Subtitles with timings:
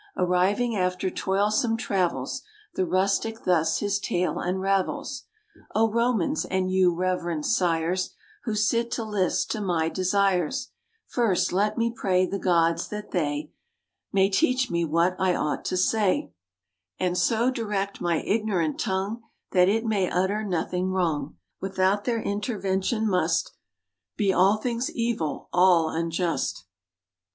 [0.17, 2.41] Arriving after toilsome travels,
[2.73, 5.25] The rustic thus his tale unravels:
[5.75, 6.43] "O Romans!
[6.43, 10.71] and you, reverend sires, Who sit to list to my desires,
[11.05, 13.51] First, let me pray the gods, that they
[14.11, 16.31] May teach me what I ought to say,
[16.99, 19.21] And so direct my ignorant tongue,
[19.51, 21.37] That it may utter nothing wrong!
[21.59, 23.51] Without their intervention must
[24.17, 26.65] Be all things evil, all unjust.